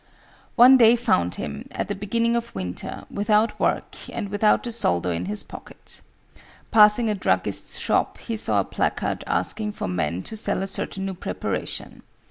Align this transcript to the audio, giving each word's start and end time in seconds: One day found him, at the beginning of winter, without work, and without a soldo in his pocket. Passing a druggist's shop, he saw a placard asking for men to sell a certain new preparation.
One 0.55 0.77
day 0.77 0.95
found 0.95 1.35
him, 1.35 1.67
at 1.71 1.87
the 1.87 1.93
beginning 1.93 2.35
of 2.35 2.55
winter, 2.55 3.05
without 3.11 3.59
work, 3.59 3.95
and 4.09 4.29
without 4.29 4.65
a 4.65 4.71
soldo 4.71 5.11
in 5.11 5.25
his 5.27 5.43
pocket. 5.43 6.01
Passing 6.71 7.07
a 7.07 7.13
druggist's 7.13 7.77
shop, 7.77 8.17
he 8.17 8.35
saw 8.35 8.61
a 8.61 8.65
placard 8.65 9.23
asking 9.27 9.73
for 9.73 9.87
men 9.87 10.23
to 10.23 10.35
sell 10.35 10.63
a 10.63 10.65
certain 10.65 11.05
new 11.05 11.13
preparation. 11.13 12.01